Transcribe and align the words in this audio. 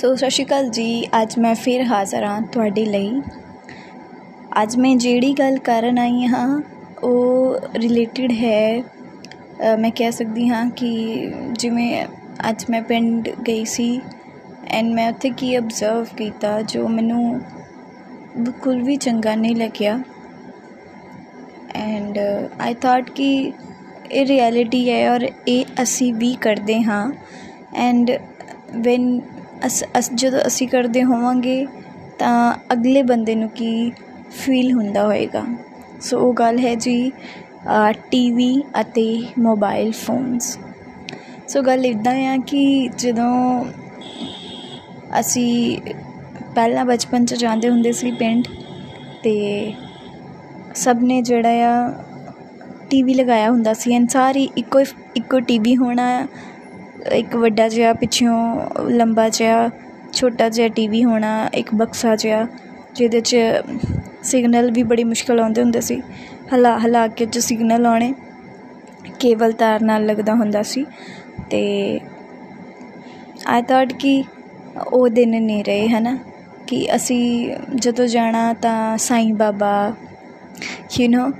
ਸੋ 0.00 0.14
ਸਤਿ 0.14 0.30
ਸ਼੍ਰੀ 0.30 0.44
ਅਕਾਲ 0.44 0.68
ਜੀ, 0.70 1.04
ਅੱਜ 1.22 1.38
ਮੈਂ 1.38 1.54
ਫਿਰ 1.54 1.82
ਹਾਜ਼ਰ 1.86 2.24
ਹਾਂ 2.24 2.40
ਤੁਹਾਡੇ 2.42 2.84
ਲਈ। 2.84 3.20
ਅੱਜ 4.62 4.76
ਮੈਂ 4.76 4.94
ਜਿਹੜੀ 4.96 5.32
ਗੱਲ 5.32 5.58
ਕਰਨ 5.58 5.98
ਆਈ 5.98 6.26
ਹਾਂ, 6.26 6.60
ਉਹ 7.02 7.56
ਰਿਲੇਟਡ 7.74 8.32
ਹੈ 8.32 8.82
ਮੈਂ 9.78 9.90
ਕਹਿ 9.90 10.12
ਸਕਦੀ 10.12 10.48
ਹਾਂ 10.48 10.64
ਕਿ 10.70 10.90
ਜਿਵੇਂ 11.52 12.04
ਅੱਜ 12.50 12.64
ਮੈਂ 12.70 12.80
ਪਿੰਡ 12.82 13.28
ਗਈ 13.48 13.64
ਸੀ 13.64 14.00
ਐਂਡ 14.70 14.92
ਮੈਂ 14.94 15.08
ਉੱਥੇ 15.08 15.30
ਕੀ 15.30 15.56
ਅਬਜ਼ਰਵ 15.58 16.04
ਕੀਤਾ 16.16 16.60
ਜੋ 16.62 16.86
ਮੈਨੂੰ 16.88 17.40
ਬਿਲਕੁਲ 18.36 18.82
ਵੀ 18.82 18.96
ਚੰਗਾ 18.96 19.34
ਨਹੀਂ 19.34 19.56
ਲੱਗਿਆ। 19.56 19.98
ਐਂਡ 21.76 22.18
ਆਈ 22.60 22.74
ਥਾਟ 22.74 23.10
ਕਿ 23.10 23.30
ਇਹ 24.12 24.26
ਰਿਐਲਿਟੀ 24.26 24.88
ਹੈ 24.90 25.10
ਔਰ 25.10 25.28
ਇਹ 25.48 25.82
ਅਸੀਂ 25.82 26.12
ਵੀ 26.14 26.34
ਕਰਦੇ 26.40 26.82
ਹਾਂ। 26.82 27.10
ਐਂਡ 27.78 28.10
ਵੈਨ 28.76 29.20
ਅਸ 29.66 29.82
ਅਸ 29.98 30.10
ਜਦੋਂ 30.14 30.40
ਅਸੀਂ 30.46 30.68
ਕਰਦੇ 30.68 31.02
ਹੋਵਾਂਗੇ 31.04 31.64
ਤਾਂ 32.18 32.54
ਅਗਲੇ 32.72 33.02
ਬੰਦੇ 33.02 33.34
ਨੂੰ 33.34 33.48
ਕੀ 33.50 33.90
ਫੀਲ 34.32 34.72
ਹੁੰਦਾ 34.72 35.04
ਹੋਏਗਾ? 35.06 35.44
ਸੋ 36.00 36.18
ਉਹ 36.18 36.32
ਗੱਲ 36.34 36.58
ਹੈ 36.58 36.74
ਜੀ 36.76 37.12
ਟੀਵੀ 38.10 38.54
ਅਤੇ 38.80 39.06
ਮੋਬਾਈਲ 39.38 39.90
ਫੋਨਸ 39.94 40.56
ਸੋ 41.48 41.62
ਗੱਲ 41.62 41.86
ਇਦਾਂ 41.86 42.14
ਆ 42.26 42.36
ਕਿ 42.46 42.88
ਜਦੋਂ 42.98 43.64
ਅਸੀਂ 45.20 45.80
ਪਹਿਲਾਂ 46.54 46.84
ਬਚਪਨ 46.84 47.24
'ਚ 47.24 47.34
ਜਾਂਦੇ 47.34 47.70
ਹੁੰਦੇ 47.70 47.92
ਸੀ 47.92 48.10
ਪਿੰਡ, 48.12 48.46
ਤੇ 49.22 49.72
ਸਭ 50.76 51.02
ਨੇ 51.02 51.20
ਜਿਹੜਾ 51.22 51.50
ਆ 51.66 51.92
ਟੀਵੀ 52.90 53.14
ਲਗਾਇਆ 53.14 53.50
ਹੁੰਦਾ 53.50 53.72
ਸੀ 53.74 53.94
ਐਂ 53.94 54.00
ਸਾਰੀ 54.10 54.48
ਇੱਕੋ 54.56 54.80
ਇੱਕੋ 55.16 55.40
ਟੀਵੀ 55.40 55.76
ਹੋਣਾ 55.76 56.06
ਇੱਕ 57.12 57.36
ਵੱਡਾ 57.36 57.68
ਜਿਹਾ 57.68 57.92
ਪਿੱਛੋਂ 57.92 58.60
ਲੰਬਾ 58.88 59.28
ਜਿਹਾ, 59.28 59.70
ਛੋਟਾ 60.12 60.48
ਜਿਹਾ 60.48 60.68
ਟੀਵੀ 60.68 61.04
ਹੋਣਾ, 61.04 61.50
ਇੱਕ 61.54 61.74
ਬਕਸਾ 61.74 62.16
ਜਿਹਾ, 62.16 62.46
ਜਿਹਦੇ 62.94 63.20
'ਚ 63.20 63.36
ਸਿਗਨਲ 64.22 64.70
ਵੀ 64.70 64.82
ਬੜੀ 64.82 65.04
ਮੁਸ਼ਕਲ 65.04 65.40
ਆਉਂਦੇ 65.40 65.62
ਹੁੰਦੇ 65.62 65.80
ਸੀ। 65.80 66.02
ਹਲਾ 66.54 66.78
ਹਲਾ 66.78 67.06
ਕੇ 67.08 67.26
ਚ 67.26 67.38
ਸਿਗਨਲ 67.38 67.86
ਆਉਣੇ 67.86 68.14
ਕੇਬਲ 69.20 69.52
ਤਾਰ 69.52 69.82
ਨਾਲ 69.82 70.06
ਲੱਗਦਾ 70.06 70.34
ਹੁੰਦਾ 70.34 70.62
ਸੀ। 70.62 70.86
ਤੇ 71.50 72.00
ਆਈ 73.46 73.62
ਥਾਟ 73.62 73.92
ਕਿ 73.92 74.24
ਉਹ 74.92 75.08
ਦਿਨ 75.08 75.42
ਨਹੀਂ 75.42 75.64
ਰਹੇ, 75.64 75.88
ਹਨਾ? 75.88 76.18
ਕਿ 76.66 76.96
ਅਸੀਂ 76.96 77.56
ਜਦੋਂ 77.74 78.06
ਜਾਣਾ 78.06 78.52
ਤਾਂ 78.52 78.98
ਸਾਈਂ 78.98 79.34
ਬਾਬਾ 79.34 79.92
ਯੂ 81.00 81.08
نو 81.08 81.32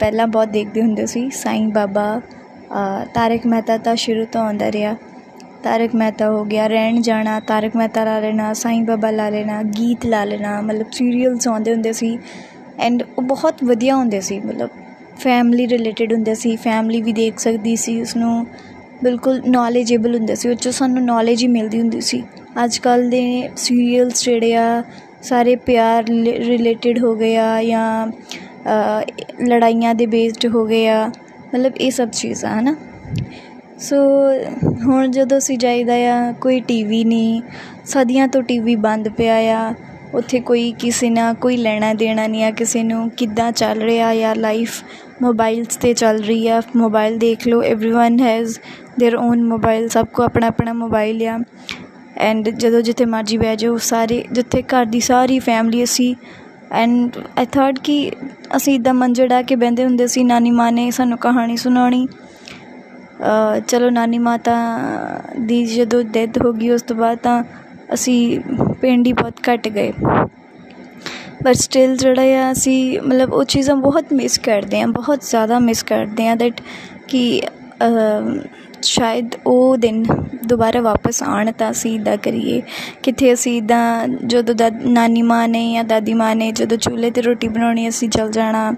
ਪਹਿਲਾਂ 0.00 0.26
ਬਹੁਤ 0.26 0.48
ਦੇਖਦੇ 0.48 0.82
ਹੁੰਦੇ 0.82 1.06
ਸੀ, 1.06 1.30
ਸਾਈਂ 1.30 1.68
ਬਾਬਾ 1.68 2.20
ਤਾਰਕ 3.14 3.46
ਮਹਿਤਾ 3.46 3.76
ਤਾਂ 3.78 3.94
ਸ਼ੁਰੂ 3.96 4.24
ਤੋਂ 4.24 4.40
ਆਉਂਦਾ 4.42 4.70
ਰਿਹਾ। 4.72 4.94
ਤਾਰਕ 5.62 5.94
ਮਹਿਤਾ 5.94 6.28
ਹੋ 6.30 6.44
ਗਿਆ, 6.44 6.66
ਰਹਿਣ 6.66 7.00
ਜਾਣਾ, 7.00 7.38
ਤਾਰਕ 7.40 7.76
ਮਹਿਤਾ 7.76 8.04
ਲਾ 8.04 8.18
ਲੈਣਾ, 8.20 8.52
ਸਾਈਂ 8.54 8.82
ਬਾਬਾ 8.84 9.10
ਲਾ 9.10 9.28
ਲੈਣਾ, 9.30 9.62
ਗੀਤ 9.78 10.06
ਲਾ 10.06 10.24
ਲੈਣਾ, 10.24 10.60
ਮਤਲਬ 10.60 10.90
ਸੀਰੀਅਲਸ 10.92 11.48
ਆਉਂਦੇ 11.48 11.72
ਹੁੰਦੇ 11.72 11.92
ਸੀ 11.92 12.18
ਐਂਡ 12.78 13.02
ਉਹ 13.18 13.22
ਬਹੁਤ 13.24 13.64
ਵਧੀਆ 13.64 13.96
ਹੁੰਦੇ 13.96 14.20
ਸੀ, 14.20 14.38
ਮਤਲਬ 14.40 14.70
ਫੈਮਿਲੀ 15.18 15.66
ਰਿਲੇਟਡ 15.68 16.12
ਹੁੰਦੇ 16.12 16.34
ਸੀ 16.34 16.54
ਫੈਮਿਲੀ 16.56 17.02
ਵੀ 17.02 17.12
ਦੇਖ 17.12 17.38
ਸਕਦੀ 17.38 17.76
ਸੀ 17.76 18.00
ਉਸ 18.02 18.16
ਨੂੰ 18.16 18.46
ਬਿਲਕੁਲ 19.02 19.40
ਨੌਲੇਜੇਬਲ 19.46 20.14
ਹੁੰਦੇ 20.14 20.34
ਸੀ, 20.34 20.48
ਉਹ 20.48 20.54
'ਚੋਂ 20.54 20.72
ਸਾਨੂੰ 20.72 21.04
ਨੌਲੇਜ 21.04 21.42
ਹੀ 21.42 21.48
ਮਿਲਦੀ 21.48 21.80
ਹੁੰਦੀ 21.80 22.00
ਸੀ। 22.00 22.22
ਅੱਜ 22.64 22.78
ਕੱਲ 22.78 23.08
ਦੇ 23.10 23.48
ਸੀਰੀਅਲਸ 23.56 24.24
ਜਿਹੜੇ 24.24 24.54
ਆ, 24.54 24.82
ਸਾਰੇ 25.22 25.56
ਪਿਆਰ 25.66 26.04
ਰਿਲੇਟਡ 26.06 26.98
ਹੋ 26.98 27.14
ਗਏ 27.14 27.36
ਆ 27.36 27.62
ਜਾਂ 27.62 28.06
ਲੜਾਈਆਂ 29.42 29.94
ਦੇ 29.94 30.06
ਬੇਸਡ 30.06 30.46
ਹੋ 30.54 30.64
ਗਏ 30.66 30.86
ਆ। 30.88 31.10
ਮਤਲਬ 31.53 31.77
ਇਹ 31.77 31.91
ਸਭ 31.91 32.09
ਚੀਜ਼ਾਂ 32.09 32.59
ਹਨਾ 32.59 32.75
ਸੋ 33.79 33.97
ਹੁਣ 34.85 35.11
ਜਦੋਂ 35.11 35.37
ਅਸੀਂ 35.37 35.57
ਜਾਈਦਾ 35.57 35.93
ਆ 35.93 36.31
ਕੋਈ 36.31 36.59
ਟੀਵੀ 36.59 37.03
ਨਹੀਂ 37.03 37.41
ਸਦੀਆਂ 37.85 38.27
ਤੋਂ 38.27 38.41
ਟੀਵੀ 38.41 38.75
ਬੰਦ 38.75 39.09
ਪਿਆ 39.09 39.35
ਆ 39.59 39.73
ਉੱਥੇ 40.13 40.39
ਕੋਈ 40.39 40.71
ਕਿਸੇ 40.71 41.09
ਨਾਲ 41.09 41.33
ਕੋਈ 41.33 41.57
ਲੈਣਾ 41.57 41.93
ਦੇਣਾ 41.93 42.27
ਨਹੀਂ 42.27 42.43
ਆ 42.43 42.51
ਕਿਸੇ 42.51 42.83
ਨੂੰ 42.83 43.09
ਕਿੱਦਾਂ 43.09 43.51
ਚੱਲ 43.51 43.81
ਰਿਹਾ 43.81 44.09
ਆ 44.29 44.33
ਲਾਈਫ 44.33 44.83
ਮੋਬਾਈਲਸ 45.21 45.77
'ਤੇ 45.77 45.93
ਚੱਲ 45.93 46.21
ਰਹੀ 46.23 46.47
ਆ 46.47 46.61
ਮੋਬਾਈਲ 46.75 47.17
ਦੇਖ 47.17 47.47
ਲਓ 47.47 47.61
everyone 47.63 48.19
has 48.21 48.57
their 49.01 49.15
own 49.15 49.43
mobile 49.43 49.87
ਸਭ 49.89 50.05
ਕੋ 50.05 50.23
ਆਪਣਾ 50.23 50.47
ਆਪਣਾ 50.47 50.73
ਮੋਬਾਈਲ 50.73 51.27
ਆ 51.27 51.39
ਐਂਡ 52.17 52.49
ਜਦੋਂ 52.49 52.81
ਜਿੱਥੇ 52.81 53.05
ਮਰਜੀ 53.05 53.37
ਬਹਿ 53.37 53.55
ਜਾਓ 53.55 53.77
ਸਾਰੇ 53.77 54.23
ਜਿੱਥੇ 54.31 54.61
ਘਰ 54.61 54.85
ਦੀ 54.85 54.99
ਸਾਰੀ 54.99 55.39
ਫੈਮਿਲੀ 55.39 55.83
ਅਸੀਂ 55.83 56.15
ਐਂਡ 56.72 57.16
ਆਈ 57.38 57.46
ਥਾਟ 57.52 57.78
ਕਿ 57.78 58.10
ਅਸੀਂ 58.56 58.74
ਇਦਾਂ 58.74 58.94
ਮੰਜੇ 58.94 59.26
ਡਾ 59.28 59.40
ਕੇ 59.42 59.56
ਬਹਿੰਦੇ 59.56 59.84
ਹੁੰਦੇ 59.84 60.06
ਸੀ, 60.06 60.24
ਨਾਨੀ 60.24 60.50
ਮਾਂ 60.50 60.70
ਨੇ 60.72 60.90
ਸਾਨੂੰ 60.90 61.18
ਕਹਾਣੀ 61.18 61.56
ਸੁਣਾਉਣੀ। 61.56 62.06
ਚਲੋ 63.68 63.90
ਨਾਨੀ 63.90 64.18
ਮਾਤਾ 64.18 64.54
ਦੀ 65.40 65.64
ਜਦੋਂ 65.66 66.02
ਡੈਥ 66.04 66.38
ਹੋ 66.44 66.52
ਗਈ, 66.52 66.70
ਉਸ 66.70 66.82
ਤੋਂ 66.82 66.96
ਬਾਅਦ 66.96 67.18
ਤਾਂ 67.18 67.42
ਅਸੀਂ 67.94 68.40
ਪਿੰਡ 68.80 69.06
ਹੀ 69.06 69.12
ਬਹੁਤ 69.12 69.40
ਘੱਟ 69.48 69.68
ਗਏ। 69.68 69.92
ਪਰ 71.44 71.52
ਸਟਿਲ 71.54 71.96
ਜਿਹੜਾ 71.96 72.22
ਆ, 72.40 72.50
ਅਸੀਂ 72.52 73.00
ਮਤਲਬ 73.00 73.32
ਉਹ 73.32 73.44
ਚੀਜ਼ਾਂ 73.44 73.76
ਬਹੁਤ 73.76 74.12
ਮਿਸ 74.12 74.38
ਕਰਦੇ 74.38 74.80
ਆ 74.80 74.86
ਬਹੁਤ 74.88 75.22
ਜ਼ਿਆਦਾ 75.22 75.58
ਮਿਸ 75.58 75.82
ਕਰਦੇ 75.82 76.28
ਆ 76.28 76.34
ਦੈਟ 76.34 76.60
ਕਿ 77.08 77.42
ਸ਼ਾਇਦ 78.82 79.30
ਉਹ 79.46 79.76
ਦਿਨ 79.76 80.04
ਦੁਬਾਰਾ 80.46 80.80
ਵਾਪਸ 80.80 81.22
ਆਣ 81.22 81.52
ਤਾਂ 81.52 81.70
ਅਸੀਂ 81.70 81.94
ਇਦਾਂ 81.94 82.16
ਕਰੀਏ। 82.16 82.62
ਕਿੱਥੇ 83.02 83.32
ਅਸੀਂ 83.32 83.56
ਇਦਾਂ 83.58 84.08
ਜਦੋਂ 84.08 84.54
ਦਾ 84.54 84.70
ਨਾਨੀ 84.70 85.22
ਮਾਂ 85.22 85.46
ਨੇ 85.48 85.72
ਜਾਂ 85.74 85.84
ਦਾਦੀ 85.84 86.14
ਮਾਂ 86.14 86.34
ਨੇ 86.36 86.50
ਜਦੋਂ 86.52 86.76
ਚੁੱਲ੍ਹੇ 86.76 87.10
'ਤੇ 87.10 87.22
ਰੋਟੀ 87.22 87.48
ਬਣਾਉਣੀ, 87.48 87.88
ਅਸੀਂ 87.88 88.08
ਚੱਲ 88.08 88.30
ਜਾਣਾ। 88.30 88.72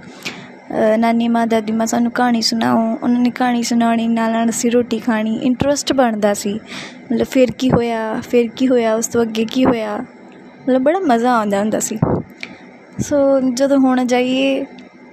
ਨਾਨੀ 0.98 1.28
ਮਾਂ, 1.28 1.46
ਦਾਦੀ 1.46 1.72
ਮਾਂ 1.72 1.86
ਸਾਨੂੰ 1.86 2.12
ਕਹਾਣੀ 2.12 2.42
ਸੁਣਾਓ। 2.42 2.96
ਉਹਨਾਂ 3.02 3.20
ਨੇ 3.20 3.30
ਕਹਾਣੀ 3.30 3.62
ਸੁਣਾਉਣੀ, 3.62 4.08
ਨਾਲ 4.08 4.32
ਨਾਲ 4.32 4.50
ਅਸੀਂ 4.50 4.70
ਰੋਟੀ 4.70 4.98
ਖਾਣੀ। 4.98 5.36
ਇੰਟਰਸਟ 5.36 5.92
ਬਣਦਾ 5.92 6.34
ਸੀ। 6.34 6.52
ਮਤਲਬ 7.12 7.26
ਫਿਰ 7.26 7.50
ਕੀ 7.50 7.70
ਹੋਇਆ, 7.70 8.20
ਫਿਰ 8.30 8.48
ਕੀ 8.56 8.68
ਹੋਇਆ, 8.68 8.94
ਉਸ 8.94 9.06
ਤੋਂ 9.06 9.22
ਅੱਗੇ 9.22 9.44
ਕੀ 9.44 9.64
ਹੋਇਆ। 9.64 9.96
ਮਤਲਬ 9.96 10.82
ਬੜਾ 10.82 10.98
ਮਜ਼ਾ 10.98 11.32
ਆਉਂਦਾ 11.32 11.60
ਹੁੰਦਾ 11.60 11.80
ਸੀ। 11.80 11.98
ਸੋ 13.00 13.40
ਜਦੋਂ 13.54 13.78
ਹੁਣ 13.78 14.04
ਜਾਈਏ 14.04 14.64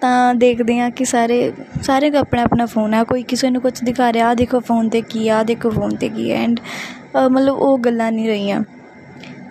ਤਾਂ 0.05 0.33
ਦੇਖਦੇ 0.35 0.79
ਆ 0.79 0.89
ਕਿ 0.89 1.05
ਸਾਰੇ 1.05 1.37
ਸਾਰੇ 1.83 2.09
ਕੋ 2.11 2.17
ਆਪਣਾ 2.17 2.41
ਆਪਣਾ 2.43 2.65
ਫੋਨ 2.65 2.93
ਆ। 2.93 3.03
ਕੋਈ 3.03 3.21
ਕਿਸੇ 3.23 3.49
ਨੂੰ 3.49 3.61
ਕੁਝ 3.61 3.73
ਦਿਖਾ 3.83 4.11
ਰਿਹਾ 4.13 4.27
ਆ 4.29 4.33
ਦੇਖੋ 4.35 4.59
ਫੋਨ 4.59 4.89
'ਤੇ 4.89 5.01
ਕੀ 5.01 5.27
ਆ 5.29 5.41
ਦੇਖੋ 5.43 5.69
ਫੋਨ 5.69 5.95
'ਤੇ 5.95 6.09
ਕੀ 6.09 6.31
ਹੈ 6.31 6.41
ਐਂਡ 6.43 6.59
ਮਤਲਬ 7.31 7.55
ਉਹ 7.57 7.77
ਗੱਲਾਂ 7.79 8.11
ਨਹੀਂ 8.11 8.27
ਰਹੀਆਂ। 8.29 8.61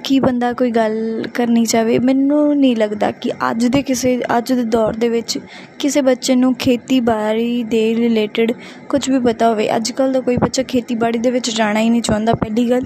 ਕੀ 0.04 0.18
ਬੰਦਾ 0.20 0.52
ਕੋਈ 0.52 0.70
ਗੱਲ 0.70 1.24
ਕਰਨੀ 1.34 1.64
ਚਾਵੇ 1.64 1.98
ਮੈਨੂੰ 1.98 2.56
ਨਹੀਂ 2.56 2.76
ਲੱਗਦਾ 2.76 3.10
ਕਿ 3.10 3.30
ਅੱਜ 3.50 3.66
ਦੇ 3.66 3.82
ਕਿਸੇ, 3.82 4.18
ਅੱਜ 4.36 4.52
ਦੇ 4.52 4.64
ਦੌਰ 4.64 4.92
ਦੇ 4.94 5.08
ਵਿੱਚ 5.08 5.38
ਕਿਸੇ 5.78 6.00
ਬੱਚੇ 6.02 6.34
ਨੂੰ 6.34 6.54
ਖੇਤੀਬਾੜੀ 6.54 7.62
ਦੇ 7.64 7.82
ਰਿਲੇਟਡ 7.94 8.52
ਕੁਝ 8.88 9.08
ਵੀ 9.10 9.18
ਪਤਾ 9.20 9.48
ਹੋਵੇ। 9.50 9.68
ਅੱਜ 9.76 9.90
ਕੱਲ 9.92 10.12
ਦਾ 10.12 10.20
ਕੋਈ 10.20 10.36
ਬੱਚਾ 10.36 10.62
ਖੇਤੀਬਾੜੀ 10.62 11.18
ਦੇ 11.18 11.30
ਵਿੱਚ 11.30 11.50
ਜਾਣਾ 11.50 11.80
ਹੀ 11.80 11.90
ਨਹੀਂ 11.90 12.02
ਚਾਹੁੰਦਾ, 12.02 12.34
ਪਹਿਲੀ 12.34 12.70
ਗੱਲ। 12.70 12.84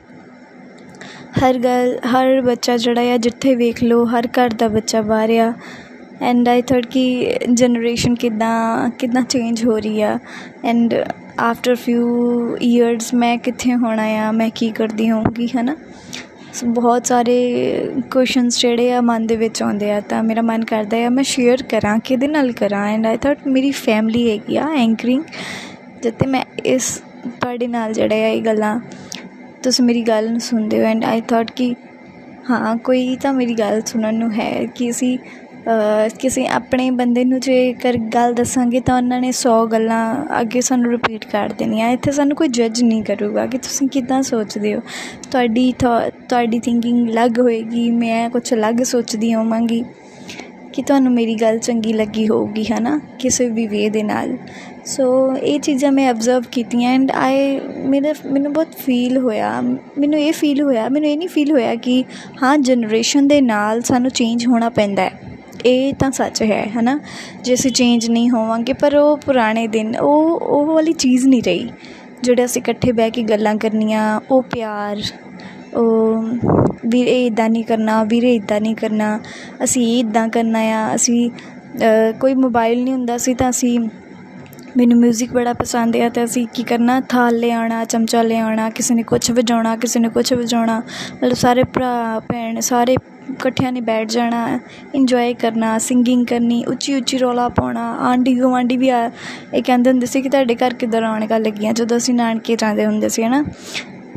ਹਰ 1.41 1.59
ਗੱਲ, 1.59 1.99
ਹਰ 2.07 2.41
ਬੱਚਾ 2.43 2.77
ਜਿਹੜਾ 2.77 3.13
ਆ, 3.15 3.17
ਜਿੱਥੇ 3.19 3.55
ਵੇਖ 3.55 3.83
ਲਓ, 3.85 4.05
ਹਰ 4.07 4.29
ਘਰ 4.39 4.55
ਦਾ 4.59 4.69
ਬੱਚਾ 4.69 5.03
ਬਾਹਰ 5.03 5.31
ਆ। 5.39 5.53
ਐਂਡ 6.23 6.49
ਆਈ 6.49 6.63
ਥਰਡ 6.63 6.87
ਕਿ 6.87 7.39
ਜਨਰੇਸ਼ਨ 7.51 8.15
ਕਿੱਦਾਂ 8.15 8.91
ਕਿੱਦਾਂ 8.91 9.23
ਚੇਂਜ 9.23 9.65
ਹੋ 9.65 9.79
ਰਹੀ 9.79 10.01
ਆ 10.03 10.19
ਐਂਡ 10.65 10.95
ਆਫਟਰ 11.41 11.75
ਫਿਊ 11.75 12.57
ਈਅਰਸ 12.63 13.13
ਮੈਂ 13.15 13.37
ਕਿੱਥੇ 13.39 13.75
ਹੋਣਾ 13.75 14.05
ਆ 14.19 14.31
ਮੈਂ 14.33 14.49
ਕੀ 14.51 14.71
ਕਰਦੀ 14.71 15.11
ਹੋਊਂਗੀ 15.11 15.49
ਹੈ 15.57 15.63
ਨਾ 15.63 15.75
ਬਹੁਤ 16.65 17.07
ਸਾਰੇ 17.07 17.37
ਕੁਐਸਚਨਸ 18.11 18.59
ਜਿਹੜੇ 18.61 18.93
ਆ 18.93 19.01
ਮਨ 19.01 19.27
ਦੇ 19.27 19.37
ਵਿੱਚ 19.37 19.63
ਆਉਂਦੇ 19.63 19.91
ਆ 19.93 20.01
ਤਾਂ 20.01 20.23
ਮੇਰਾ 20.23 20.43
ਮਨ 20.43 20.65
ਕਰਦਾ 20.65 21.05
ਆ 21.07 21.09
ਮੈਂ 21.09 21.25
ਸ਼ੇਅਰ 21.25 21.63
ਕਰਾਂ 21.63 21.99
ਕਿਹਦੇ 21.99 22.29
ਨਾਲ 22.29 22.53
ਕਰਾਂ 22.53 22.85
ਐਂਡ 22.89 23.07
ਆਈ 23.07 23.17
ਥਾਟ 23.17 23.47
ਮੇਰੀ 23.49 23.71
ਫੈਮਿਲੀ 23.71 24.31
ਹੈਗੀ 24.31 24.57
ਆ 24.57 24.69
ਐਂਕਰਿੰਗ 24.77 25.23
ਜਿੱਤੇ 26.03 26.27
ਮੈਂ 26.27 26.43
ਇਸ 26.65 26.91
ਤੁਹਾਡੇ 27.25 27.67
ਨਾਲ 27.67 27.93
ਜਿਹੜੇ 27.93 28.25
ਆ 28.25 28.29
ਇਹ 28.29 28.43
ਗੱਲਾਂ 28.43 28.79
ਤੁਸੀਂ 29.63 29.85
ਮੇਰੀ 29.85 30.03
ਗੱਲ 30.03 30.31
ਨੂੰ 30.31 30.41
ਸੁਣਦੇ 30.41 30.81
ਹੋ 30.81 30.85
ਐਂਡ 30.85 31.05
ਆਈ 31.05 31.21
ਥਾਟ 31.21 31.51
ਕਿ 31.51 31.75
ਹਾਂ 32.51 32.77
ਕੋਈ 32.77 33.17
ਤਾਂ 33.17 33.33
ਮੇਰੀ 33.33 33.55
ਗੱਲ 33.55 33.81
ਸੁਣਨ 33.87 34.15
ਨੂੰ 34.15 34.31
ਹੈ 34.33 34.51
ਕਿ 34.75 34.91
ਅਸੀਂ 34.91 35.17
ਕਿਸੇ 36.21 36.47
ਆਪਣੇ 36.47 36.91
ਬੰਦੇ 36.91 37.25
ਨੂੰ 37.25 37.39
ਜੇ 37.41 37.73
ਕਰ 37.73 37.97
ਗੱਲ 38.15 38.35
ਦੱਸਾਂਗੇ 38.35 38.81
ਤਾਂ 38.81 38.97
ਉਹਨਾਂ 38.97 39.21
ਨੇ 39.21 39.31
100 39.33 39.67
ਗੱਲਾਂ 39.67 40.41
ਅੱਗੇ 40.41 40.61
ਸਾਨੂੰ 40.61 40.91
ਰਿਪੀਟ 40.91 41.25
ਕਰ 41.25 41.53
ਦੇਣੀਆਂ। 41.59 41.91
ਇੱਥੇ 41.91 42.13
ਸਾਨੂੰ 42.13 42.37
ਕੋਈ 42.37 42.49
ਜੱਜ 42.49 42.83
ਨਹੀਂ 42.83 43.03
ਕਰੂਗਾ 43.03 43.47
ਕਿ 43.47 43.59
ਤੁਸੀਂ 43.59 43.89
ਕਿਦਾਂ 43.89 44.23
ਸੋਚਦੇ 44.23 44.75
ਹੋ। 44.75 44.81
ਤੁਹਾਡੀ 45.31 45.73
ਤੁਹਾਡੀ 45.81 46.59
ਥਿੰਕਿੰਗ 46.59 47.09
ਅਲੱਗ 47.09 47.41
ਹੋਏਗੀ, 47.41 47.91
ਮੈਂ 47.91 48.29
ਕੁਝ 48.31 48.53
ਅਲੱਗ 48.55 48.83
ਸੋਚਦੀ 48.85 49.35
ਹੋਵਾਂਗੀ। 49.35 49.85
ਕਿ 50.73 50.83
ਤੁਹਾਨੂੰ 50.83 51.13
ਮੇਰੀ 51.13 51.35
ਗੱਲ 51.35 51.59
ਚੰਗੀ 51.59 51.93
ਲੱਗੀ 51.93 52.29
ਹੋਊਗੀ 52.29 52.65
ਹੈ 52.65 52.79
ਨਾ 52.81 53.01
ਕਿਸੇ 53.19 53.49
ਵੀ 53.51 53.67
ਵੇ 53.67 53.89
ਦੇ 53.91 54.03
ਨਾਲ। 54.03 54.37
ਸੋ 54.87 55.07
ਇਹ 55.37 55.61
ਚੀਜ਼ਾਂ 55.61 55.93
ਮੈਂ 55.93 56.11
ਅਬਜ਼ਰਵ 56.11 56.43
ਕੀਤੀਆਂ 56.53 56.93
ਐਂਡ 56.93 57.11
ਆਈ 57.11 57.61
ਮੇਰੇ, 57.61 58.13
ਮੈਨੂੰ 58.31 58.53
ਬਹੁਤ 58.53 58.75
ਫੀਲ 58.79 59.19
ਹੋਇਆ। 59.19 59.61
ਮੈਨੂੰ 59.61 60.21
ਇਹ 60.21 60.33
ਫੀਲ 60.33 60.63
ਹੋਇਆ, 60.63 60.89
ਮੈਨੂੰ 60.89 61.09
ਇਹ 61.11 61.19
ਨਹੀਂ 61.19 61.29
ਫੀਲ 61.29 61.53
ਹੋਇਆ 61.53 61.75
ਕਿ 61.77 62.05
ਹਾਂ 62.43 62.59
ਜਨਰੇਸ਼ਨ 62.59 63.29
ਦੇ 63.29 63.41
ਨਾਲ 63.41 63.81
ਸਾਨੂੰ 63.83 64.11
ਚੇਂਜ 64.11 64.47
ਹੋਣਾ 64.47 64.69
ਪੈਂਦਾ 64.69 65.03
ਹੈ। 65.03 65.28
ਇਹ 65.67 65.93
ਤਾਂ 65.95 66.11
ਸੱਚ 66.11 66.43
ਹੈ, 66.43 66.65
ਹਨਾ? 66.77 66.99
ਜੇ 67.43 67.55
ਅਸੀਂ 67.55 67.71
ਚੇਂਜ 67.71 68.09
ਨਹੀਂ 68.11 68.31
ਹੋਵਾਂਗੇ, 68.31 68.73
ਪਰ 68.73 68.97
ਉਹ 68.97 69.17
ਪੁਰਾਣੇ 69.17 69.67
ਦਿਨ, 69.67 69.95
ਉਹ 69.97 70.39
ਉਹ 70.41 70.67
ਵਾਲੀ 70.67 70.93
ਚੀਜ਼ 70.95 71.27
ਨਹੀਂ 71.27 71.43
ਰਹੀ। 71.43 71.69
ਜਿਹੜੇ 72.23 72.45
ਅਸੀਂ 72.45 72.63
ਇਕੱਠੇ 72.63 72.93
ਬਹਿ 72.93 73.11
ਕੇ 73.11 73.23
ਗੱਲਾਂ 73.23 73.55
ਕਰਨੀਆਂ, 73.57 74.21
ਉਹ 74.31 74.43
ਪਿਆਰ, 74.43 75.03
ਉਹ 75.75 76.23
ਵੀਰੇ 76.87 77.25
ਇਦਾਂ 77.27 77.49
ਨਹੀਂ 77.51 77.65
ਕਰਨਾ, 77.65 78.03
ਵੀਰੇ 78.05 78.35
ਇਦਾਂ 78.35 78.61
ਨਹੀਂ 78.61 78.75
ਕਰਨਾ, 78.75 79.19
ਅਸੀਂ 79.65 79.87
ਇਹ 79.89 79.99
ਇਦਾਂ 80.01 80.29
ਕਰਨਾ 80.29 80.59
ਆ, 80.59 80.95
ਅਸੀਂ 80.95 81.31
ਕੋਈ 82.21 82.35
ਮੋਬਾਈਲ 82.35 82.83
ਨਹੀਂ 82.85 82.95
ਹੁੰਦਾ 82.95 83.19
ਸੀ 83.19 83.35
ਤਾਂ 83.35 83.51
ਅਸੀਂ, 83.51 83.79
ਮੈਨੂੰ 84.77 84.99
ਮਿਊਜ਼ਿਕ 84.99 85.33
ਬੜਾ 85.33 85.53
ਪਸੰਦ 85.53 85.97
ਆ 85.97 86.07
ਅਤੇ 86.07 86.25
ਅਸੀਂ 86.25 86.47
ਕੀ 86.55 86.63
ਕਰਨਾ? 86.63 87.01
ਥਾਲ 87.09 87.37
ਲਿਆਉਣਾ 87.37 87.85
ਚਮਚਾ 87.85 88.23
ਲਿਆਉਣਾ 88.23 88.69
ਕਿਸੇ 88.71 88.95
ਨੇ 88.95 89.03
ਕੁਛ 89.03 89.31
ਵਜਾਉਣਾ, 89.31 89.77
ਕਿਸੇ 89.77 90.01
ਨੇ 90.01 90.09
ਕੁਛ 90.09 90.33
ਵਜਾਉਣਾ। 90.33 90.79
ਮਤਲਬ 91.15 91.37
ਸਾਰੇ 91.37 91.65
ਭਰਾ, 91.65 92.21
ਭੈਣ, 92.29 92.61
ਸਾਰੇ 92.61 92.97
ਇਕੱਠਿਆਂ 93.31 93.73
ਨੇ 93.73 93.81
ਬੈਠ 93.81 94.09
ਜਾਣਾ 94.09 94.59
ਇੰਜੋਏ 94.95 95.33
ਕਰਨਾ 95.35 95.77
ਸਿੰਗਿੰਗ 95.79 96.27
ਕਰਨੀ, 96.27 96.63
ਉੱਚੀ 96.65 96.95
ਉੱਚੀ 96.95 97.19
ਰੌਲਾ 97.19 97.49
ਪਾਉਣਾ, 97.49 97.91
ਆਂਢੀ 98.03 98.35
ਗੁਆਂਢੀ 98.35 98.77
ਵੀ 98.77 98.89
ਆ, 98.89 99.11
ਇਹ 99.55 99.63
ਕਹਿੰਦੇ 99.63 99.91
ਹੁੰਦੇ 99.91 100.07
ਸੀ 100.07 100.23
ਕਿ 100.23 100.29
ਤੁਹਾਡੇ 100.29 100.55
ਘਰ 100.57 100.75
ਕਿੱਦਾਂ 100.75 101.01
ਰੌਣਕਾਂ 101.01 101.41
ਲੱਗੀਆਂ, 101.41 101.73
ਜਦੋਂ 101.73 101.97
ਅਸੀਂ 101.97 102.15
ਨਾਨਕੇ 102.15 102.57
ਜਾਂਦੇ 102.57 102.87
ਹੁੰਦੇ 102.87 103.09
ਸੀ 103.09 103.23
ਹੈ 103.23 103.29
ਨਾ 103.29 103.43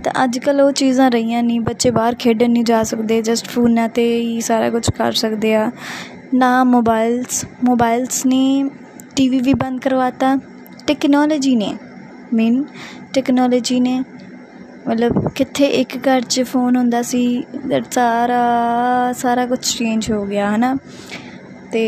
ਤਾਂ 0.04 0.12
ਅੱਜ 0.24 0.38
ਕੱਲ੍ਹ 0.40 0.62
ਉਹ 0.62 0.72
ਚੀਜ਼ਾਂ 0.72 1.10
ਰਹੀਆਂ 1.12 1.42
ਨਹੀਂ, 1.44 1.60
ਬੱਚੇ 1.62 1.90
ਬਾਹਰ 1.92 2.16
ਖੇਡਣ 2.16 2.50
ਨਹੀਂ 2.50 2.64
ਜਾ 2.64 2.82
ਸਕਦੇ 2.84 3.22
ਜਸਟ 3.22 3.48
ਫੋਨਾਂ 3.48 3.88
'ਤੇ 3.90 4.06
ਹੀ 4.20 4.40
ਸਾਰਾ 4.42 4.70
ਕੁਝ 4.70 4.90
ਕਰ 4.90 5.12
ਸਕਦੇ 5.14 5.54
ਆ। 5.56 5.70
ਨਾ 6.34 6.64
ਮੋਬਾਇਲਸ 6.64 7.46
ਮੋਬਾਇਲਸ 7.64 8.26
ਨੇ 8.26 8.70
ਟੀ 9.16 9.28
ਵੀ 9.30 9.40
ਵੀ 9.40 9.54
ਬੰਦ 9.54 9.80
ਕਰਵਾਤਾ 9.80 10.36
ਟੈਕਨੋਲੋਜੀ 10.88 11.56
ਨੇ 11.56 11.74
ਮੇਨ 12.34 12.64
ਟੈਕਨੋਲੋਜੀ 13.14 13.80
ਨੇ। 13.80 14.02
ਮਤਲਬ 14.88 15.28
ਕਿੱਥੇ 15.36 15.66
ਇੱਕ 15.80 15.98
ਘਰ 16.08 16.22
'ਚ 16.22 16.44
ਫੋਨ 16.44 16.76
ਹੁੰਦਾ 16.76 17.02
ਸੀ 17.02 17.22
ਦੈਟ 17.68 17.92
ਸਾਰਾ 17.94 18.42
ਸਾਰਾ 19.18 19.46
ਕੁਝ 19.46 19.60
ਚੇਂਜ 19.68 20.12
ਹੋ 20.12 20.26
ਗਿਆ 20.26 20.50
ਹੈ 20.52 20.58
ਨਾ 20.58 20.74
ਅਤੇ 20.74 21.84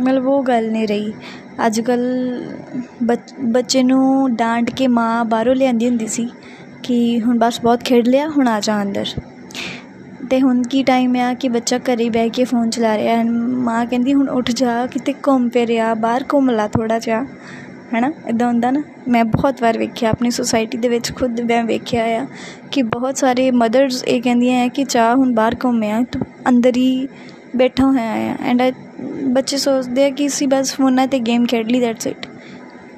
ਮਤਲਬ 0.00 0.26
ਉਹ 0.28 0.42
ਗੱਲ 0.42 0.70
ਨਹੀਂ 0.70 0.88
ਰਹੀ। 0.88 1.12
ਅੱਜ 1.66 1.80
ਕੱਲ੍ਹ 1.80 3.06
ਬੱਚੇ 3.52 3.82
ਨੂੰ 3.82 4.34
ਡਾਂਟ 4.36 4.70
ਕੇ 4.70 4.86
ਮਾਂ 4.88 5.24
ਬਾਹਰੋਂ 5.24 5.54
ਲਿਆਂਦੀ 5.54 5.88
ਹੁੰਦੀ 5.88 6.06
ਸੀ 6.06 6.28
ਕਿ 6.82 6.98
ਹੁਣ 7.20 7.38
ਬਸ 7.38 7.60
ਬਹੁਤ 7.60 7.84
ਖੇਡ 7.84 8.08
ਲਿਆ, 8.08 8.28
ਹੁਣ 8.28 8.48
ਆ 8.48 8.58
ਜਾ 8.60 8.80
ਅੰਦਰ। 8.82 9.06
ਅਤੇ 10.24 10.40
ਹੁਣ 10.40 10.62
ਕੀ 10.62 10.82
ਟਾਈਮ 10.82 11.16
ਆ 11.16 11.32
ਕਿ 11.34 11.48
ਬੱਚਾ 11.48 11.78
ਘਰ 11.78 12.08
ਬਹਿ 12.10 12.28
ਕੇ 12.28 12.44
ਫੋਨ 12.44 12.70
ਚਲਾ 12.70 12.96
ਰਿਹਾ 12.96 13.22
ਮਾਂ 13.64 13.84
ਕਹਿੰਦੀ, 13.86 14.14
ਹੁਣ 14.14 14.28
ਉੱਠ 14.28 14.50
ਜਾ, 14.50 14.86
ਕਿਤੇ 14.86 15.14
ਘੁੰਮ 15.26 15.48
ਫਿਰ 15.48 15.76
ਆ, 15.78 15.94
ਬਾਹਰ 15.94 16.24
ਘੁੰਮ 16.32 16.50
ਲਾ 16.50 16.66
ਥੋੜ੍ਹਾ 16.68 16.98
ਜਿਹਾ। 16.98 17.24
ਹੈ 17.94 18.00
ਨਾ 18.00 18.10
ਇੱਦਾਂ 18.28 18.46
ਹੁੰਦਾ 18.46 18.70
ਨਾ। 18.70 18.82
ਮੈਂ 19.08 19.24
ਬਹੁਤ 19.24 19.62
ਵਾਰ 19.62 19.78
ਵੇਖਿਆ, 19.78 20.10
ਆਪਣੀ 20.10 20.30
ਸੁਸਾਇਟੀ 20.30 20.78
ਦੇ 20.78 20.88
ਵਿੱਚ 20.88 21.12
ਖੁਦ 21.12 21.40
ਮੈਂ 21.40 21.62
ਵੇਖਿਆ 21.64 22.04
ਆ 22.04 22.26
ਕਿ 22.72 22.82
ਬਹੁਤ 22.82 23.18
ਸਾਰੇ 23.18 23.50
ਮਦਰਸ 23.50 24.02
ਇਹ 24.04 24.20
ਕਹਿੰਦੀਆਂ 24.22 24.64
ਆ 24.64 24.68
ਕਿ 24.68 24.84
ਚਾਹ 24.84 25.14
ਹੁਣ 25.16 25.34
ਬਾਹਰ 25.34 25.56
ਘੁੰਮਿਆ 25.64 26.02
ਤੂੰ 26.02 26.22
ਅੰਦਰ 26.48 26.76
ਹੀ 26.76 27.08
ਬੈਠਾ 27.56 27.84
ਹੋਇਆ 27.84 28.10
ਆ। 28.22 28.34
ਐਂਡ 28.40 28.62
ਬੱਚੇ 29.28 29.56
ਸੋਚਦੇ 29.56 30.04
ਆ 30.04 30.10
ਕਿ 30.10 30.26
ਅਸੀਂ 30.26 30.48
ਬਸ 30.48 30.74
ਫੋਨਾਂ 30.74 31.06
'ਤੇ 31.06 31.18
ਗੇਮ 31.18 31.46
ਖੇਡ 31.46 31.70
ਲਈ 31.72 31.80
ਦੈਟਸ 31.80 32.06
ਇਟ 32.06 32.26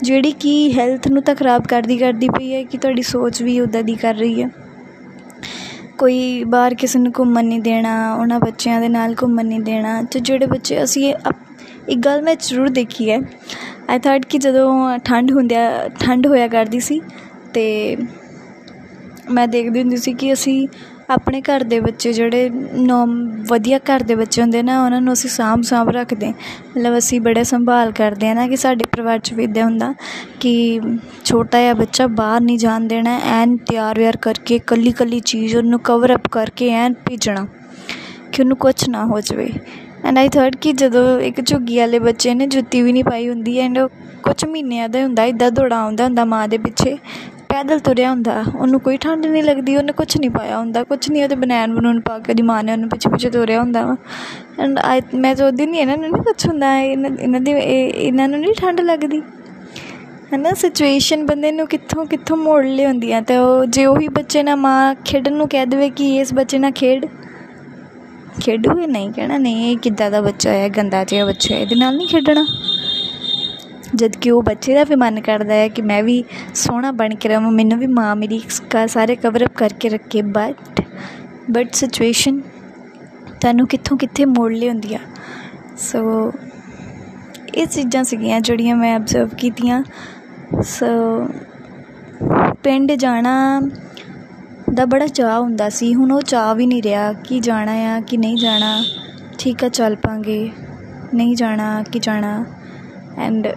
ਜਿਹੜੀ 0.02 0.32
ਕਿ 0.32 0.72
ਹੈਲਥ 0.72 1.08
ਨੂੰ 1.08 1.22
ਤਾਂ 1.22 1.34
ਖਰਾਬ 1.34 1.66
ਕਰਦੀ 1.66 1.96
ਕਰਦੀ 1.98 2.28
ਪਈ 2.28 2.52
ਹੈ 2.54 2.62
ਕਿ 2.62 2.78
ਤੁਹਾਡੀ 2.78 3.02
ਸੋਚ 3.02 3.42
ਵੀ 3.42 3.60
ਉੱਦਾਂ 3.60 3.82
ਦੀ 3.82 3.94
ਕਰ 3.94 4.14
ਰਹੀ 4.14 4.42
ਹੈ 4.42 4.48
ਕੋਈ 5.98 6.44
ਬਾਹਰ 6.44 6.74
ਕਿਸੇ 6.74 6.98
ਨੂੰ 6.98 7.12
ਘੁੰਮਣ 7.18 7.44
ਨਹੀਂ 7.44 7.60
ਦੇਣਾ, 7.60 8.14
ਉਹਨਾਂ 8.14 8.38
ਬੱਚਿਆਂ 8.40 8.80
ਦੇ 8.80 8.88
ਨਾਲ 8.88 9.14
ਘੁੰਮਣ 9.22 9.46
ਨਹੀਂ 9.46 9.60
ਦੇਣਾ। 9.60 10.00
ਅਤੇ 10.00 10.20
ਜਿਹੜੇ 10.20 10.46
ਬੱਚੇ, 10.46 10.82
ਅਸੀਂ 10.84 11.14
ਇੱਕ 11.88 11.98
ਗੱਲ 11.98 12.22
ਮੈਂ 12.22 12.34
ਜ਼ਰੂਰ 12.40 12.68
ਦੇਖੀ 12.68 13.10
ਹੈ। 13.10 13.18
ਆਈ 13.90 13.98
ਥਾਟ 13.98 14.24
ਕਿ 14.26 14.38
ਜਦੋਂ 14.38 14.98
ਠੰਡ 15.04 15.32
ਹੁੰਦਿਆ, 15.32 15.88
ਠੰਡ 16.00 16.26
ਹੋਇਆ 16.26 16.48
ਕਰਦੀ 16.48 16.80
ਸੀ 16.80 17.00
ਅਤੇ 17.00 17.96
ਮੈਂ 19.30 19.46
ਦੇਖਦੀ 19.48 19.80
ਹੁੰਦੀ 19.80 19.96
ਸੀ 19.96 20.12
ਕਿ 20.12 20.32
ਅਸੀਂ 20.32 20.66
ਆਪਣੇ 21.10 21.40
ਘਰ 21.40 21.62
ਦੇ 21.64 21.78
ਬੱਚੇ 21.80 22.12
ਜਿਹੜੇ 22.12 22.48
ਨੋ 22.76 23.04
ਵਧੀਆ 23.48 23.78
ਘਰ 23.86 24.02
ਦੇ 24.02 24.14
ਬੱਚੇ 24.14 24.42
ਹੁੰਦੇ 24.42 24.62
ਨਾ, 24.62 24.84
ਉਹਨਾਂ 24.84 25.00
ਨੂੰ 25.00 25.12
ਅਸੀਂ 25.12 25.30
ਸਾਂਭ 25.30 25.62
ਸਾਂਭ 25.62 25.88
ਰੱਖਦੇ 25.90 26.28
ਮਤਲਬ 26.28 26.98
ਅਸੀਂ 26.98 27.20
ਬੜੇ 27.20 27.44
ਸੰਭਾਲ 27.44 27.92
ਕਰਦੇ 27.92 28.28
ਹਾਂ 28.28 28.34
ਨਾ 28.34 28.46
ਕਿ 28.48 28.56
ਸਾਡੇ 28.56 28.84
ਪਰਿਵਾਰ 28.92 29.18
'ਚ 29.18 29.32
ਵੀ 29.34 29.44
ਇੱਦਾਂ 29.44 29.64
ਹੁੰਦਾ 29.64 29.92
ਕਿ 30.40 30.80
ਛੋਟਾ 31.24 31.60
ਜਿਹਾ 31.60 31.74
ਬੱਚਾ 31.74 32.06
ਬਾਹਰ 32.06 32.40
ਨਹੀਂ 32.40 32.58
ਜਾਣ 32.58 32.86
ਦੇਣਾ, 32.88 33.18
ਐਨ 33.32 33.56
ਤਿਆਰ 33.70 33.98
ਵਿਆਰ 33.98 34.16
ਕਰਕੇ 34.16 34.54
ਇਕੱਲੀ 34.54 34.88
ਇਕੱਲੀ 34.88 35.20
ਚੀਜ਼ 35.22 35.56
ਉਹਨੂੰ 35.56 35.80
ਕਵਰ 35.84 36.14
ਅਪ 36.14 36.28
ਕਰਕੇ 36.28 36.70
ਐਨ 36.74 36.94
ਭੇਜਣਾ। 37.06 37.46
ਕਿ 38.32 38.42
ਉਹਨੂੰ 38.42 38.56
ਕੁਛ 38.56 38.88
ਨਾ 38.88 39.04
ਹੋ 39.06 39.20
ਜਾਵੇ। 39.20 39.48
ਐਂਡ 40.04 40.18
ਆਈ 40.18 40.28
ਥਰਡ 40.28 40.56
ਕਿ 40.56 40.72
ਜਦੋਂ 40.72 41.20
ਇੱਕ 41.20 41.40
ਝੁੱਗੀ 41.40 41.78
ਵਾਲੇ 41.78 41.98
ਬੱਚੇ 41.98 42.34
ਨੇ 42.34 42.46
ਜੁੱਤੀ 42.46 42.80
ਵੀ 42.82 42.92
ਨਹੀਂ 42.92 43.04
ਪਾਈ 43.04 43.28
ਹੁੰਦੀ 43.28 43.58
ਐਂਡ 43.58 43.78
ਕੁਛ 44.22 44.44
ਮਹੀਨਿਆਂ 44.44 44.88
ਦਾ 44.88 45.02
ਹੁੰਦਾ 45.02 45.24
ਇੱਦਾਂ 45.24 45.50
ਦੌੜਾਉਂਦਾ 45.50 46.04
ਹੁੰਦਾ 46.04 46.24
ਮਾਂ 46.24 46.46
ਦੇ 46.48 46.58
ਪਿੱਛੇ, 46.58 46.96
ਪੈਦਲ 47.48 47.78
ਤੁਰਿਆ 47.78 48.10
ਹੁੰਦਾ। 48.10 48.42
ਉਹਨੂੰ 48.56 48.80
ਕੋਈ 48.80 48.96
ਠੰਡ 48.96 49.26
ਨਹੀਂ 49.26 49.42
ਲੱਗਦੀ, 49.42 49.76
ਉਹਨੇ 49.76 49.92
ਕੁਛ 49.92 50.16
ਨਹੀਂ 50.16 50.30
ਪਾਇਆ 50.30 50.58
ਹੁੰਦਾ, 50.58 50.82
ਕੁਛ 50.84 51.10
ਨਹੀਂ 51.10 51.22
ਉਹਦੇ 51.22 51.36
ਬਨੈਣ 51.36 51.74
ਬਨੂਨ 51.74 52.00
ਪਾ 52.00 52.18
ਕੇ 52.18 52.32
ਉਹਦੀ 52.32 52.42
ਮਾਂ 52.42 52.62
ਨੇ 52.64 52.72
ਉਹਨੂੰ 52.72 52.88
ਪਿੱਛੇ 52.88 53.10
ਪਿੱਛੇ 53.10 53.30
ਤੁਰਿਆ 53.30 53.60
ਹੁੰਦਾ 53.60 53.84
ਵਾ। 53.86 53.96
ਐਂਡ 54.60 54.78
ਆਈ 54.78 55.00
ਮੈਂ 55.14 55.34
ਸੋਚਦੀ 55.34 55.66
ਨਹੀਂ, 55.66 55.80
ਇਹਨਾਂ 55.80 55.96
ਨੂੰ 55.96 56.10
ਨਹੀਂ 56.10 56.22
ਕੁਛ 56.22 56.46
ਹੁੰਦਾ, 56.46 56.78
ਇਹਨਾਂ 56.78 57.10
ਇਹਨਾਂ 57.20 57.40
ਦੀ 57.40 57.52
ਇਹਨਾਂ 57.52 58.28
ਨੂੰ 58.28 58.40
ਨਹੀਂ 58.40 58.54
ਠੰਡ 58.54 58.80
ਲੱਗਦੀ। 58.80 59.22
ਹੈ 60.32 60.38
ਨਾ 60.38 60.52
ਸਿਚੁਏਸ਼ਨ 60.54 61.24
ਬੰਦੇ 61.26 61.50
ਨੂੰ 61.52 61.66
ਕਿੱਥੋਂ 61.66 62.04
ਕਿੱਥੋਂ 62.06 62.36
ਮੋੜ 62.36 62.64
ਲਿਆਉਂਦੀ 62.64 63.12
ਆ 63.12 63.20
ਤੇ 63.20 63.36
ਉਹ 63.36 63.64
ਜੇ 63.66 63.86
ਉਹੀ 63.86 64.08
ਬੱਚੇ 64.08 64.42
ਨਾਲ 64.42 64.56
ਮਾਂ 64.56 64.94
ਖੇਡਣ 65.04 65.32
ਨੂੰ 65.32 65.48
ਕਹਿ 65.48 65.66
ਦੇਵੇ 65.66 65.88
ਕਿ 65.90 66.16
ਇਸ 66.16 66.32
ਬੱਚੇ 66.34 66.58
ਨਾਲ 66.58 66.72
ਖੇਡ 66.72 67.06
ਖੇਡੂਗੇ 68.40 68.86
ਨਹੀਂ 68.86 69.10
ਕਹਿਣਾ, 69.12 69.38
ਨਹੀਂ, 69.38 69.70
ਇਹ 69.72 69.76
ਕਿੱਦਾਂ 69.76 70.10
ਦਾ 70.10 70.20
ਬੱਚਾ 70.20 70.50
ਹੈ 70.50 70.68
ਗੰਦਾ 70.68 71.04
ਜਿਹਾ 71.04 71.24
ਬੱਚਾ 71.24 71.54
ਹੈ, 71.54 71.60
ਇਹਦੇ 71.60 71.74
ਨਾਲ 71.74 71.96
ਨਹੀਂ 71.96 72.08
ਖੇਡਣਾ। 72.08 72.46
ਜਦ 73.94 74.16
ਕਿ 74.16 74.30
ਉਹ 74.30 74.42
ਬੱਚੇ 74.42 74.74
ਦਾ 74.74 74.84
ਵੀ 74.84 74.94
ਮਨ 74.94 75.20
ਕਰਦਾ 75.20 75.54
ਹੈ 75.54 75.68
ਕਿ 75.68 75.82
ਮੈਂ 75.82 76.02
ਵੀ 76.02 76.24
ਸੋਹਣਾ 76.54 76.90
ਬਣ 76.92 77.14
ਕੇ 77.14 77.28
ਰਹਾਂ, 77.28 77.50
ਮੈਨੂੰ 77.50 77.78
ਵੀ 77.78 77.86
ਮਾਂ 77.86 78.14
ਮੇਰੀ 78.16 78.40
ਸਾਰੇ 78.86 79.16
ਕਵਰ 79.16 79.44
ਅਪ 79.46 79.54
ਕਰਕੇ 79.54 79.88
ਰੱਖੇ 79.88 80.22
ਬਟ 80.22 80.80
ਬਟ 81.50 81.74
ਸਿਚੁਏਸ਼ਨ 81.74 82.40
ਤੈਨੂੰ 83.40 83.66
ਕਿੱਥੋਂ 83.66 83.96
ਕਿੱਥੇ 83.98 84.24
ਮੋੜ 84.24 84.52
ਲਿਆਉਂਦੀ 84.52 84.94
ਆ? 84.94 84.98
ਸੋ 85.78 86.32
ਇਹ 87.54 87.66
ਚੀਜ਼ਾਂ 87.66 88.04
ਸੀਗੀਆਂ 88.04 88.40
ਜਿਹੜੀਆਂ 88.40 88.76
ਮੈਂ 88.76 88.96
ਅਬਜ਼ਰਵ 88.96 89.28
ਕੀਤੀਆਂ। 89.28 89.82
ਸੋ 90.62 90.86
ਪਿੰਡ 92.62 92.92
ਜਾਣਾ 92.92 93.60
ਦਾ 94.74 94.84
ਬੜਾ 94.84 95.06
ਚਾਹ 95.06 95.40
ਹੁੰਦਾ 95.40 95.68
ਸੀ। 95.68 95.94
ਹੁਣ 95.94 96.12
ਉਹ 96.12 96.20
ਚਾਹ 96.22 96.54
ਵੀ 96.54 96.66
ਨਹੀਂ 96.66 96.82
ਰਿਹਾ 96.82 97.12
ਕਿ 97.24 97.40
ਜਾਣਾ 97.40 97.72
ਆ 97.72 98.00
ਕਿ 98.00 98.16
ਨਹੀਂ 98.16 98.36
ਜਾਣਾ। 98.36 98.82
ਠੀਕ 99.38 99.64
ਆ, 99.64 99.68
ਚੱਲ 99.68 99.96
ਪਾਂਗੇ। 99.96 100.50
ਨਹੀਂ 101.14 101.34
ਜਾਣਾ 101.36 101.82
ਕਿ 101.82 101.98
ਜਾਣਾ। 101.98 102.44
ਐਂਡ 103.18 103.48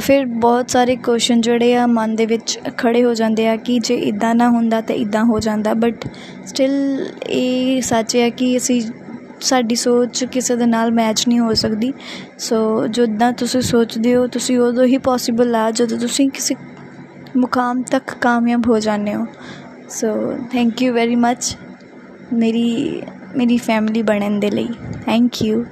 ਫਿਰ 0.00 0.24
ਬਹੁਤ 0.26 0.70
ਸਾਰੇ 0.70 0.94
ਕੁਐਸਚਨ 0.96 1.40
ਜਿਹੜੇ 1.40 1.74
ਆ 1.76 1.86
ਮਨ 1.86 2.14
ਦੇ 2.16 2.26
ਵਿੱਚ 2.26 2.58
ਖੜੇ 2.76 3.02
ਹੋ 3.04 3.14
ਜਾਂਦੇ 3.14 3.48
ਆ 3.48 3.54
ਕਿ 3.56 3.78
ਜੇ 3.78 3.94
ਇਦਾਂ 3.94 4.34
ਨਾ 4.34 4.48
ਹੁੰਦਾ 4.48 4.80
ਤਾਂ 4.80 4.94
ਇਦਾਂ 4.94 5.24
ਹੋ 5.24 5.38
ਜਾਂਦਾ। 5.40 5.74
ਬਟ 5.74 6.06
ਸਟਿਲ 6.46 6.72
ਇਹ 7.28 7.80
ਸੱਚ 7.82 8.16
ਹੈ 8.16 8.28
ਕਿ 8.30 8.56
ਅਸੀਂ 8.56 8.80
ਸਾਡੀ 9.40 9.74
ਸੋਚ 9.74 10.24
ਕਿਸੇ 10.24 10.56
ਦੇ 10.56 10.66
ਨਾਲ 10.66 10.92
ਮੈਚ 10.92 11.26
ਨਹੀਂ 11.28 11.40
ਹੋ 11.40 11.54
ਸਕਦੀ। 11.54 11.92
ਸੋ 12.38 12.86
ਜਿੱਦਾਂ 12.88 13.32
ਤੁਸੀਂ 13.32 13.60
ਸੋਚਦੇ 13.62 14.14
ਹੋ, 14.16 14.26
ਤੁਸੀਂ 14.26 14.58
ਉਦੋਂ 14.58 14.84
ਹੀ 14.84 14.98
ਪੋਸੀਬਲ 14.98 15.54
ਆ 15.56 15.70
ਜਦੋਂ 15.70 15.98
ਤੁਸੀਂ 15.98 16.28
ਕਿਸੇ 16.30 16.54
ਮੁਕਾਮ 17.36 17.82
ਤੱਕ 17.82 18.14
ਕਾਮਯਾਬ 18.20 18.66
ਹੋ 18.66 18.78
ਜਾਂਦੇ 18.78 19.14
ਹੋ 19.14 19.26
so 19.90 20.12
thank 20.52 20.82
you 20.82 20.92
very 20.92 21.16
much 21.16 21.56
ਮੇਰੀ 22.32 23.02
ਮੇਰੀ 23.36 23.56
ਫੈਮਿਲੀ 23.58 24.02
ਬਣਨ 24.02 24.38
ਦੇ 24.40 24.50
ਲਈ 24.50 24.68
ਥੈਂਕ 25.04 25.42
ਯੂ 25.42 25.64